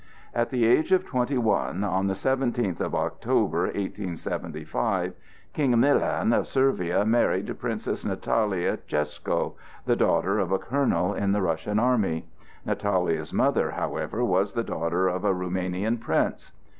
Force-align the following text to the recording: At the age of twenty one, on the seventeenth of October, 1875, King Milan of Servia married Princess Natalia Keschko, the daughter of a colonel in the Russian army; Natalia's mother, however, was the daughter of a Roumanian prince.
At 0.33 0.49
the 0.49 0.65
age 0.65 0.91
of 0.91 1.05
twenty 1.05 1.37
one, 1.37 1.83
on 1.83 2.07
the 2.07 2.15
seventeenth 2.15 2.81
of 2.81 2.95
October, 2.95 3.65
1875, 3.65 5.13
King 5.53 5.79
Milan 5.79 6.33
of 6.33 6.47
Servia 6.47 7.05
married 7.05 7.55
Princess 7.59 8.03
Natalia 8.03 8.77
Keschko, 8.77 9.53
the 9.85 9.95
daughter 9.95 10.39
of 10.39 10.51
a 10.51 10.57
colonel 10.57 11.13
in 11.13 11.33
the 11.33 11.41
Russian 11.43 11.77
army; 11.77 12.25
Natalia's 12.65 13.31
mother, 13.31 13.69
however, 13.69 14.25
was 14.25 14.53
the 14.53 14.63
daughter 14.63 15.07
of 15.07 15.23
a 15.23 15.35
Roumanian 15.35 15.99
prince. 15.99 16.51